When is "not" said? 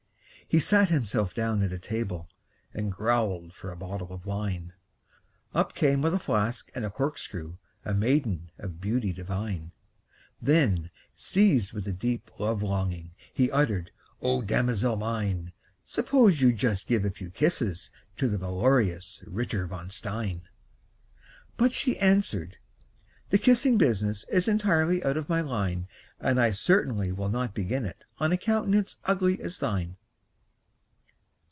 27.29-27.53